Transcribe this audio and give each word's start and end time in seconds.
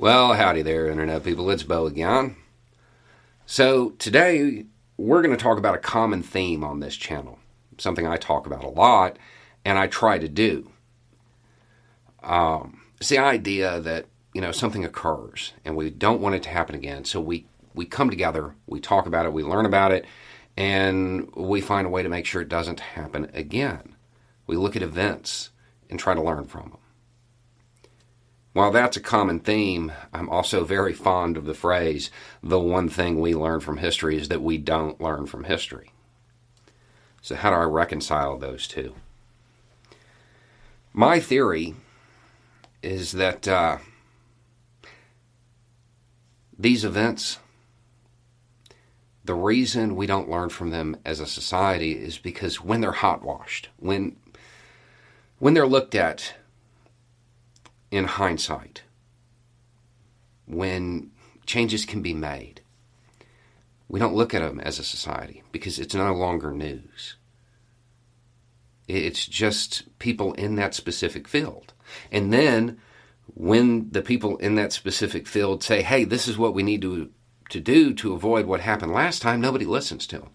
Well, 0.00 0.34
howdy 0.34 0.62
there, 0.62 0.86
Internet 0.86 1.24
people. 1.24 1.50
It's 1.50 1.64
Beau 1.64 1.86
again. 1.86 2.36
So, 3.46 3.90
today 3.98 4.66
we're 4.96 5.22
going 5.22 5.36
to 5.36 5.42
talk 5.42 5.58
about 5.58 5.74
a 5.74 5.78
common 5.78 6.22
theme 6.22 6.62
on 6.62 6.78
this 6.78 6.94
channel, 6.94 7.40
something 7.78 8.06
I 8.06 8.16
talk 8.16 8.46
about 8.46 8.62
a 8.62 8.68
lot 8.68 9.18
and 9.64 9.76
I 9.76 9.88
try 9.88 10.18
to 10.18 10.28
do. 10.28 10.70
Um, 12.22 12.82
it's 13.00 13.08
the 13.08 13.18
idea 13.18 13.80
that, 13.80 14.06
you 14.32 14.40
know, 14.40 14.52
something 14.52 14.84
occurs 14.84 15.52
and 15.64 15.74
we 15.74 15.90
don't 15.90 16.20
want 16.20 16.36
it 16.36 16.44
to 16.44 16.50
happen 16.50 16.76
again. 16.76 17.04
So, 17.04 17.20
we, 17.20 17.46
we 17.74 17.84
come 17.84 18.08
together, 18.08 18.54
we 18.68 18.78
talk 18.78 19.04
about 19.04 19.26
it, 19.26 19.32
we 19.32 19.42
learn 19.42 19.66
about 19.66 19.90
it, 19.90 20.04
and 20.56 21.28
we 21.34 21.60
find 21.60 21.88
a 21.88 21.90
way 21.90 22.04
to 22.04 22.08
make 22.08 22.24
sure 22.24 22.40
it 22.40 22.48
doesn't 22.48 22.78
happen 22.78 23.32
again. 23.34 23.96
We 24.46 24.54
look 24.54 24.76
at 24.76 24.82
events 24.82 25.50
and 25.90 25.98
try 25.98 26.14
to 26.14 26.22
learn 26.22 26.44
from 26.44 26.70
them. 26.70 26.87
While 28.58 28.72
that's 28.72 28.96
a 28.96 29.00
common 29.00 29.38
theme, 29.38 29.92
I'm 30.12 30.28
also 30.28 30.64
very 30.64 30.92
fond 30.92 31.36
of 31.36 31.44
the 31.44 31.54
phrase, 31.54 32.10
the 32.42 32.58
one 32.58 32.88
thing 32.88 33.20
we 33.20 33.32
learn 33.32 33.60
from 33.60 33.76
history 33.76 34.16
is 34.16 34.26
that 34.30 34.42
we 34.42 34.58
don't 34.58 35.00
learn 35.00 35.26
from 35.26 35.44
history. 35.44 35.92
So, 37.22 37.36
how 37.36 37.50
do 37.50 37.56
I 37.56 37.62
reconcile 37.62 38.36
those 38.36 38.66
two? 38.66 38.96
My 40.92 41.20
theory 41.20 41.76
is 42.82 43.12
that 43.12 43.46
uh, 43.46 43.78
these 46.58 46.84
events, 46.84 47.38
the 49.24 49.36
reason 49.36 49.94
we 49.94 50.08
don't 50.08 50.28
learn 50.28 50.48
from 50.48 50.70
them 50.70 50.96
as 51.04 51.20
a 51.20 51.28
society 51.28 51.92
is 51.92 52.18
because 52.18 52.60
when 52.60 52.80
they're 52.80 52.90
hot 52.90 53.22
washed, 53.22 53.68
when, 53.76 54.16
when 55.38 55.54
they're 55.54 55.64
looked 55.64 55.94
at 55.94 56.34
in 57.90 58.04
hindsight 58.04 58.82
when 60.46 61.10
changes 61.46 61.84
can 61.84 62.02
be 62.02 62.14
made. 62.14 62.60
We 63.88 63.98
don't 63.98 64.14
look 64.14 64.34
at 64.34 64.42
them 64.42 64.60
as 64.60 64.78
a 64.78 64.84
society 64.84 65.42
because 65.52 65.78
it's 65.78 65.94
no 65.94 66.14
longer 66.14 66.52
news. 66.52 67.16
It's 68.86 69.26
just 69.26 69.84
people 69.98 70.34
in 70.34 70.56
that 70.56 70.74
specific 70.74 71.28
field. 71.28 71.72
And 72.10 72.32
then 72.32 72.78
when 73.34 73.90
the 73.90 74.02
people 74.02 74.36
in 74.38 74.54
that 74.56 74.72
specific 74.72 75.26
field 75.26 75.62
say, 75.62 75.82
hey, 75.82 76.04
this 76.04 76.28
is 76.28 76.38
what 76.38 76.54
we 76.54 76.62
need 76.62 76.82
to, 76.82 77.10
to 77.50 77.60
do 77.60 77.92
to 77.94 78.14
avoid 78.14 78.46
what 78.46 78.60
happened 78.60 78.92
last 78.92 79.22
time, 79.22 79.40
nobody 79.40 79.64
listens 79.64 80.06
to 80.08 80.18
them. 80.18 80.30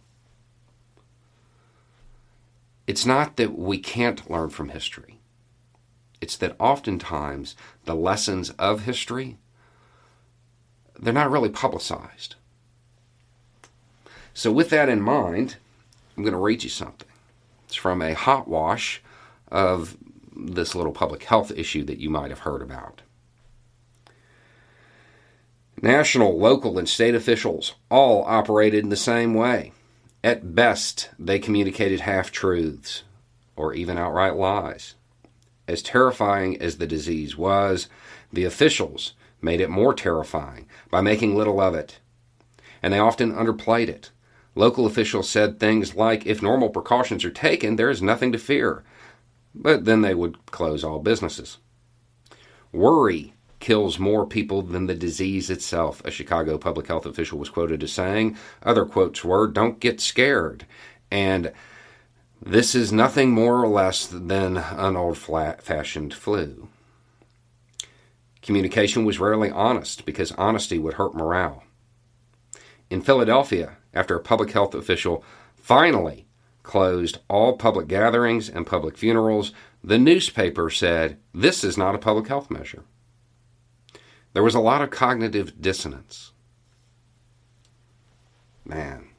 It's 2.85 3.05
not 3.05 3.38
that 3.38 3.57
we 3.57 3.77
can't 3.77 4.29
learn 4.29 4.49
from 4.49 4.69
history. 4.69 5.19
It's 6.23 6.38
that 6.38 6.55
oftentimes 6.57 7.53
the 7.83 7.93
lessons 7.93 8.52
of 8.52 8.85
history 8.85 9.39
they're 10.97 11.11
not 11.11 11.29
really 11.29 11.49
publicized. 11.49 12.35
So 14.33 14.53
with 14.53 14.69
that 14.69 14.88
in 14.88 15.01
mind, 15.01 15.57
I'm 16.16 16.23
going 16.23 16.31
to 16.31 16.39
read 16.39 16.63
you 16.63 16.69
something. 16.69 17.09
It's 17.66 17.75
from 17.75 18.01
a 18.01 18.13
hot 18.13 18.47
wash 18.47 19.01
of 19.51 19.97
this 20.34 20.75
little 20.75 20.94
public 20.94 21.23
health 21.23 21.51
issue 21.51 21.84
that 21.84 22.00
you 22.00 22.09
might 22.09 22.29
have 22.29 22.40
heard 22.40 22.61
about. 22.61 23.01
National, 25.81 26.40
local, 26.40 26.79
and 26.79 26.88
state 26.88 27.16
officials 27.16 27.75
all 27.91 28.23
operated 28.23 28.81
in 28.81 28.90
the 28.90 28.95
same 28.95 29.34
way. 29.34 29.73
At 30.23 30.55
best, 30.55 31.09
they 31.19 31.38
communicated 31.38 32.00
half 32.00 32.31
truths 32.31 33.03
or 33.57 33.73
even 33.73 33.97
outright 33.97 34.38
lies. 34.38 34.95
As 35.68 35.81
terrifying 35.81 36.59
as 36.62 36.78
the 36.78 36.88
disease 36.88 37.38
was, 37.38 37.88
the 38.31 38.44
officials 38.44 39.13
made 39.41 39.62
it 39.62 39.69
more 39.69 39.94
terrifying 39.94 40.68
by 40.90 41.01
making 41.01 41.35
little 41.35 41.62
of 41.62 41.74
it. 41.75 42.00
And 42.81 42.94
they 42.94 43.00
often 43.00 43.34
underplayed 43.34 43.88
it. 43.88 44.12
Local 44.56 44.85
officials 44.85 45.29
said 45.29 45.59
things 45.59 45.96
like, 45.96 46.25
if 46.25 46.41
normal 46.41 46.69
precautions 46.69 47.25
are 47.25 47.31
taken, 47.31 47.75
there 47.75 47.90
is 47.90 48.02
nothing 48.02 48.31
to 48.34 48.38
fear. 48.38 48.84
But 49.56 49.85
then 49.85 50.02
they 50.02 50.13
would 50.13 50.46
close 50.47 50.84
all 50.84 51.00
businesses. 51.00 51.57
Worry 52.72 53.34
kills 53.59 53.97
more 53.97 54.25
people 54.25 54.62
than 54.62 54.88
the 54.88 54.96
disease 54.96 55.50
itself, 55.50 56.03
a 56.03 56.12
Chicago 56.12 56.57
public 56.57 56.88
health 56.88 57.06
official 57.06 57.40
was 57.40 57.50
quoted 57.50 57.81
as 57.81 57.94
saying. 57.94 58.38
Other 58.62 58.85
quotes 58.85 59.23
were, 59.23 59.47
don't 59.47 59.79
get 59.79 60.02
scared. 60.02 60.66
And 61.09 61.53
this 62.45 62.75
is 62.75 62.91
nothing 62.91 63.31
more 63.31 63.63
or 63.63 63.67
less 63.67 64.05
than 64.05 64.57
an 64.57 64.97
old 64.97 65.17
fashioned 65.17 66.13
flu. 66.13 66.67
Communication 68.41 69.05
was 69.05 69.19
rarely 69.19 69.49
honest 69.49 70.05
because 70.05 70.33
honesty 70.33 70.77
would 70.77 70.95
hurt 70.95 71.15
morale. 71.15 71.63
In 72.89 73.01
Philadelphia, 73.01 73.77
after 73.93 74.15
a 74.15 74.21
public 74.21 74.51
health 74.51 74.75
official 74.75 75.23
finally 75.55 76.25
closed 76.63 77.19
all 77.29 77.55
public 77.55 77.87
gatherings 77.87 78.49
and 78.49 78.67
public 78.67 78.97
funerals, 78.97 79.53
the 79.81 79.97
newspaper 79.97 80.69
said, 80.69 81.17
This 81.33 81.63
is 81.63 81.77
not 81.77 81.95
a 81.95 81.99
public 81.99 82.27
health 82.27 82.51
measure. 82.51 82.83
There 84.33 84.43
was 84.43 84.55
a 84.55 84.59
lot 84.59 84.81
of 84.81 84.89
cognitive 84.89 85.61
dissonance. 85.61 86.31
Man, 88.65 89.09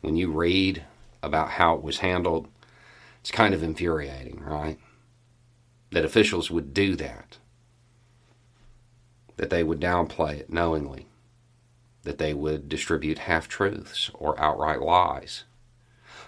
when 0.00 0.16
you 0.16 0.30
read 0.30 0.84
about 1.24 1.50
how 1.50 1.74
it 1.74 1.82
was 1.82 1.98
handled, 1.98 2.48
it's 3.20 3.30
kind 3.30 3.54
of 3.54 3.62
infuriating, 3.62 4.40
right? 4.40 4.78
That 5.90 6.04
officials 6.04 6.50
would 6.50 6.74
do 6.74 6.94
that, 6.96 7.38
that 9.36 9.50
they 9.50 9.62
would 9.62 9.80
downplay 9.80 10.38
it 10.40 10.50
knowingly, 10.50 11.06
that 12.02 12.18
they 12.18 12.34
would 12.34 12.68
distribute 12.68 13.20
half 13.20 13.48
truths 13.48 14.10
or 14.14 14.38
outright 14.40 14.82
lies, 14.82 15.44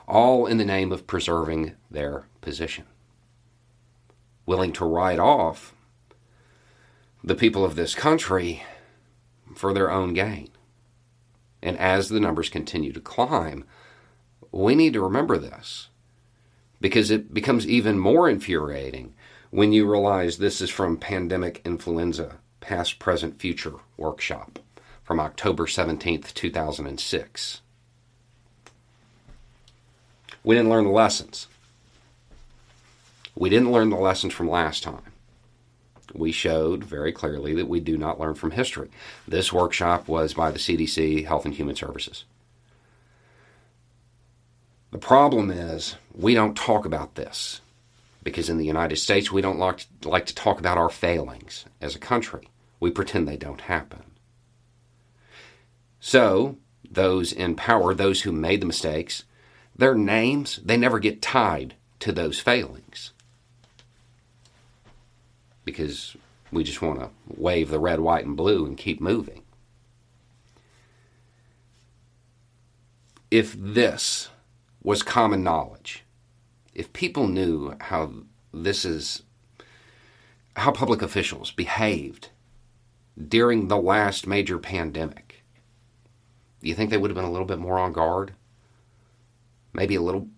all 0.08 0.46
in 0.46 0.56
the 0.56 0.64
name 0.64 0.92
of 0.92 1.06
preserving 1.06 1.74
their 1.90 2.26
position. 2.40 2.84
Willing 4.46 4.72
to 4.72 4.84
write 4.84 5.18
off 5.18 5.74
the 7.22 7.34
people 7.34 7.64
of 7.64 7.74
this 7.74 7.94
country 7.94 8.62
for 9.54 9.72
their 9.72 9.90
own 9.90 10.14
gain. 10.14 10.48
And 11.60 11.76
as 11.78 12.08
the 12.08 12.20
numbers 12.20 12.48
continue 12.48 12.92
to 12.92 13.00
climb, 13.00 13.64
we 14.56 14.75
need 14.75 14.94
to 14.94 15.03
remember 15.03 15.37
this 15.39 15.89
because 16.81 17.11
it 17.11 17.34
becomes 17.34 17.67
even 17.67 17.99
more 17.99 18.28
infuriating 18.28 19.15
when 19.50 19.72
you 19.72 19.91
realize 19.91 20.39
this 20.39 20.61
is 20.61 20.71
from 20.71 20.97
Pandemic 20.97 21.61
Influenza 21.65 22.37
Past, 22.61 22.99
Present, 22.99 23.39
Future 23.39 23.75
workshop 23.97 24.59
from 25.05 25.21
October 25.21 25.67
17th, 25.67 26.34
2006. 26.34 27.61
We 30.43 30.55
didn't 30.55 30.71
learn 30.71 30.84
the 30.84 30.91
lessons. 30.91 31.49
We 33.34 33.50
didn't 33.50 33.73
learn 33.73 33.91
the 33.91 33.97
lessons 33.97 34.33
from 34.33 34.49
last 34.49 34.83
time. 34.83 35.03
We 36.15 36.33
showed 36.33 36.83
very 36.83 37.12
clearly 37.12 37.55
that 37.55 37.69
we 37.69 37.81
do 37.81 37.99
not 37.99 38.19
learn 38.19 38.35
from 38.35 38.52
history. 38.52 38.88
This 39.29 39.52
workshop 39.52 40.09
was 40.09 40.32
by 40.32 40.50
the 40.50 40.59
CDC, 40.59 41.26
Health 41.26 41.44
and 41.44 41.55
Human 41.55 41.76
Services. 41.76 42.25
The 44.91 44.99
problem 44.99 45.50
is 45.50 45.97
we 46.15 46.35
don't 46.35 46.56
talk 46.56 46.85
about 46.85 47.15
this 47.17 47.61
because 48.23 48.49
in 48.49 48.59
the 48.59 48.67
United 48.67 48.97
States 48.97 49.31
we 49.31 49.43
don't 49.43 49.59
like, 49.59 49.87
like 50.05 50.27
to 50.27 50.35
talk 50.35 50.59
about 50.59 50.79
our 50.79 50.88
failings 50.88 51.65
as 51.81 51.94
a 51.94 52.00
country. 52.00 52.49
We 52.81 52.91
pretend 52.91 53.27
they 53.27 53.37
don't 53.37 53.62
happen. 53.62 54.03
So, 56.00 56.59
those 56.88 57.33
in 57.33 57.56
power, 57.56 57.94
those 57.94 58.23
who 58.23 58.33
made 58.33 58.61
the 58.61 58.67
mistakes, 58.67 59.25
their 59.75 59.94
names, 59.94 60.61
they 60.65 60.77
never 60.77 60.99
get 60.99 61.23
tied 61.23 61.75
to 62.00 62.12
those 62.12 62.38
failings. 62.38 63.12
Because 65.65 66.17
we 66.53 66.62
just 66.65 66.83
want 66.83 67.00
to 67.00 67.11
wave 67.27 67.71
the 67.71 67.79
red, 67.79 68.00
white, 68.00 68.25
and 68.25 68.37
blue 68.37 68.65
and 68.65 68.77
keep 68.77 69.00
moving. 69.00 69.43
If 73.31 73.55
this 73.59 74.29
was 74.87 75.03
common 75.03 75.43
knowledge. 75.43 76.05
If 76.73 76.93
people 76.93 77.27
knew 77.27 77.75
how 77.81 78.12
this 78.55 78.85
is 78.85 79.25
how 80.55 80.71
public 80.71 81.03
officials 81.03 81.50
behaved 81.50 82.29
during 83.29 83.67
the 83.67 83.79
last 83.79 84.29
major 84.29 84.59
pandemic, 84.59 85.43
do 86.62 86.69
you 86.69 86.75
think 86.77 86.91
they 86.91 86.97
would 86.99 87.11
have 87.11 87.17
been 87.17 87.25
a 87.25 87.33
little 87.33 87.49
bit 87.49 87.59
more 87.59 87.81
on 87.81 87.93
guard? 87.93 88.35
Maybe 89.73 89.97
a 89.97 90.00
little 90.00 90.29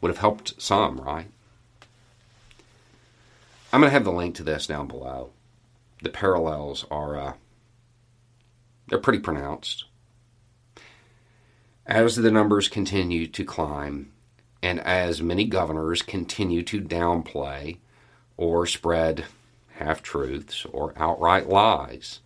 would 0.00 0.10
have 0.10 0.18
helped 0.18 0.62
some, 0.62 1.00
right? 1.00 1.26
I'm 3.72 3.80
going 3.80 3.90
to 3.90 3.94
have 3.94 4.04
the 4.04 4.12
link 4.12 4.36
to 4.36 4.44
this 4.44 4.68
down 4.68 4.86
below. 4.86 5.30
The 6.00 6.10
parallels 6.10 6.86
are 6.92 7.18
uh, 7.18 7.32
they're 8.86 9.00
pretty 9.00 9.18
pronounced. 9.18 9.86
As 11.88 12.16
the 12.16 12.30
numbers 12.30 12.68
continue 12.68 13.26
to 13.28 13.44
climb, 13.46 14.12
and 14.62 14.78
as 14.80 15.22
many 15.22 15.46
governors 15.46 16.02
continue 16.02 16.62
to 16.64 16.82
downplay 16.82 17.78
or 18.36 18.66
spread 18.66 19.24
half 19.76 20.02
truths 20.02 20.66
or 20.70 20.92
outright 20.98 21.48
lies, 21.48 22.20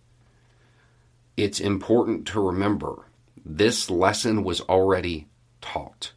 it's 1.37 1.61
important 1.61 2.27
to 2.27 2.41
remember 2.45 3.05
this 3.45 3.89
lesson 3.89 4.43
was 4.43 4.59
already 4.59 5.29
taught. 5.61 6.11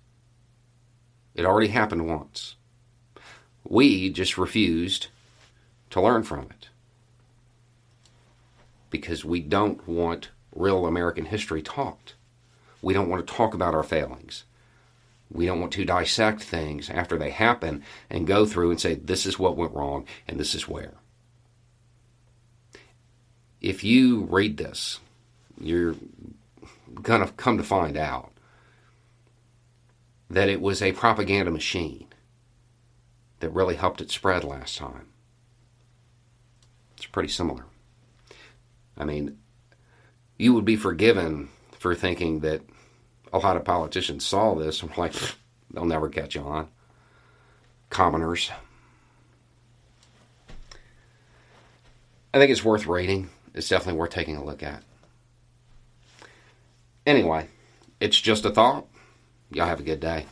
It 1.36 1.44
already 1.44 1.68
happened 1.68 2.08
once. 2.08 2.56
We 3.62 4.10
just 4.10 4.36
refused 4.36 5.06
to 5.90 6.00
learn 6.00 6.24
from 6.24 6.46
it 6.50 6.68
because 8.90 9.24
we 9.24 9.38
don't 9.38 9.86
want 9.86 10.30
real 10.52 10.84
American 10.84 11.26
history 11.26 11.62
taught. 11.62 12.14
We 12.86 12.94
don't 12.94 13.08
want 13.08 13.26
to 13.26 13.34
talk 13.34 13.52
about 13.52 13.74
our 13.74 13.82
failings. 13.82 14.44
We 15.28 15.46
don't 15.46 15.58
want 15.58 15.72
to 15.72 15.84
dissect 15.84 16.40
things 16.40 16.88
after 16.88 17.18
they 17.18 17.30
happen 17.30 17.82
and 18.08 18.28
go 18.28 18.46
through 18.46 18.70
and 18.70 18.80
say, 18.80 18.94
this 18.94 19.26
is 19.26 19.40
what 19.40 19.56
went 19.56 19.74
wrong 19.74 20.06
and 20.28 20.38
this 20.38 20.54
is 20.54 20.68
where. 20.68 20.94
If 23.60 23.82
you 23.82 24.20
read 24.30 24.56
this, 24.56 25.00
you're 25.60 25.96
going 27.02 27.26
to 27.26 27.32
come 27.32 27.56
to 27.58 27.64
find 27.64 27.96
out 27.96 28.30
that 30.30 30.48
it 30.48 30.60
was 30.60 30.80
a 30.80 30.92
propaganda 30.92 31.50
machine 31.50 32.06
that 33.40 33.50
really 33.50 33.74
helped 33.74 34.00
it 34.00 34.12
spread 34.12 34.44
last 34.44 34.78
time. 34.78 35.08
It's 36.96 37.06
pretty 37.06 37.30
similar. 37.30 37.64
I 38.96 39.04
mean, 39.04 39.38
you 40.38 40.54
would 40.54 40.64
be 40.64 40.76
forgiven 40.76 41.48
for 41.72 41.92
thinking 41.92 42.38
that 42.40 42.62
a 43.36 43.38
lot 43.38 43.56
of 43.56 43.64
politicians 43.64 44.24
saw 44.24 44.54
this 44.54 44.82
and 44.82 44.90
were 44.90 45.04
like, 45.04 45.14
they'll 45.72 45.84
never 45.84 46.08
catch 46.08 46.36
on. 46.36 46.68
Commoners. 47.90 48.50
I 52.34 52.38
think 52.38 52.50
it's 52.50 52.64
worth 52.64 52.86
reading. 52.86 53.30
It's 53.54 53.68
definitely 53.68 53.98
worth 53.98 54.10
taking 54.10 54.36
a 54.36 54.44
look 54.44 54.62
at. 54.62 54.82
Anyway, 57.06 57.48
it's 58.00 58.20
just 58.20 58.44
a 58.44 58.50
thought. 58.50 58.86
Y'all 59.50 59.66
have 59.66 59.80
a 59.80 59.84
good 59.84 60.00
day. 60.00 60.26